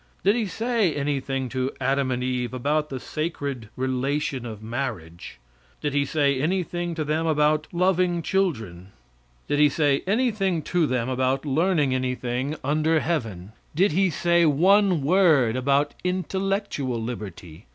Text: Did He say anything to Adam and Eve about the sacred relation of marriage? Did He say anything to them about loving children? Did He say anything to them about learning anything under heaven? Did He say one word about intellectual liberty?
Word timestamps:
Did 0.23 0.35
He 0.35 0.47
say 0.47 0.95
anything 0.95 1.47
to 1.49 1.69
Adam 1.79 2.09
and 2.09 2.23
Eve 2.23 2.55
about 2.55 2.89
the 2.89 2.99
sacred 2.99 3.69
relation 3.75 4.47
of 4.47 4.63
marriage? 4.63 5.37
Did 5.79 5.93
He 5.93 6.05
say 6.05 6.41
anything 6.41 6.95
to 6.95 7.03
them 7.03 7.27
about 7.27 7.67
loving 7.71 8.23
children? 8.23 8.93
Did 9.47 9.59
He 9.59 9.69
say 9.69 10.01
anything 10.07 10.63
to 10.63 10.87
them 10.87 11.07
about 11.07 11.45
learning 11.45 11.93
anything 11.93 12.55
under 12.63 12.99
heaven? 12.99 13.51
Did 13.75 13.91
He 13.91 14.09
say 14.09 14.43
one 14.43 15.03
word 15.03 15.55
about 15.55 15.93
intellectual 16.03 16.99
liberty? 16.99 17.67